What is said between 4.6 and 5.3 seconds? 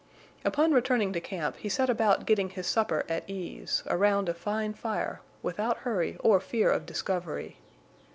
fire,